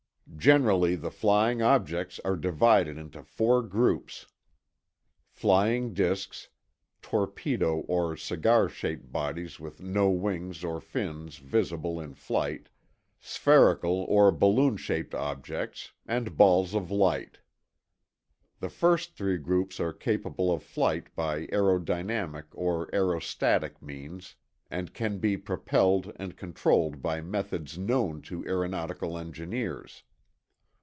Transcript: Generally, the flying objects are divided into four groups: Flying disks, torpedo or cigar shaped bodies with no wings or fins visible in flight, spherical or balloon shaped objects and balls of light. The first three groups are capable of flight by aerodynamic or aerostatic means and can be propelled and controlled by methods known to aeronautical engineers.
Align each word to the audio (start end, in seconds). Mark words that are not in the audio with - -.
Generally, 0.37 0.95
the 0.95 1.11
flying 1.11 1.61
objects 1.61 2.19
are 2.25 2.35
divided 2.35 2.97
into 2.97 3.21
four 3.21 3.61
groups: 3.61 4.25
Flying 5.29 5.93
disks, 5.93 6.49
torpedo 7.03 7.81
or 7.81 8.17
cigar 8.17 8.67
shaped 8.67 9.11
bodies 9.11 9.59
with 9.59 9.83
no 9.83 10.09
wings 10.09 10.63
or 10.63 10.81
fins 10.81 11.37
visible 11.37 11.99
in 11.99 12.15
flight, 12.15 12.69
spherical 13.19 14.03
or 14.09 14.31
balloon 14.31 14.77
shaped 14.77 15.13
objects 15.13 15.91
and 16.07 16.35
balls 16.35 16.73
of 16.73 16.89
light. 16.89 17.37
The 18.61 18.69
first 18.69 19.13
three 19.13 19.37
groups 19.37 19.79
are 19.79 19.93
capable 19.93 20.51
of 20.51 20.63
flight 20.63 21.15
by 21.15 21.45
aerodynamic 21.47 22.45
or 22.53 22.87
aerostatic 22.93 23.79
means 23.79 24.33
and 24.71 24.91
can 24.91 25.19
be 25.19 25.37
propelled 25.37 26.11
and 26.15 26.35
controlled 26.35 26.99
by 27.03 27.21
methods 27.21 27.77
known 27.77 28.23
to 28.23 28.43
aeronautical 28.47 29.19
engineers. 29.19 30.01